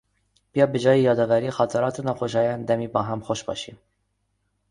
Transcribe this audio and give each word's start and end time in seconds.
بیا 0.51 0.65
به 0.65 0.79
جای 0.79 1.01
یادآوری 1.01 1.51
خاطرات 1.51 1.99
ناخوشایند 1.99 2.63
گذشته 2.65 2.75
دمی 2.75 2.87
با 2.87 3.01
هم 3.01 3.19
خوش 3.19 3.43
باشیم. 3.43 3.77